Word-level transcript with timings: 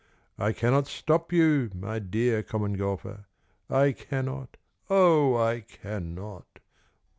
I 0.39 0.51
cannot 0.51 0.87
stop 0.87 1.31
you, 1.31 1.69
my 1.75 1.99
dear 1.99 2.41
Common 2.41 2.73
Golfer, 2.73 3.27
I 3.69 3.91
cannot, 3.91 4.57
O 4.89 5.35
I 5.37 5.59
cannot! 5.59 6.57